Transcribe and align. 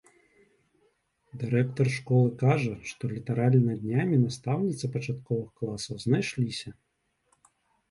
Дырэктар 1.41 1.87
школы 1.97 2.29
кажа, 2.43 2.71
што 2.93 3.03
літаральна 3.15 3.77
днямі 3.83 4.15
настаўніцы 4.25 4.91
пачатковых 4.97 5.49
класаў 5.61 5.95
знайшліся. 6.07 6.69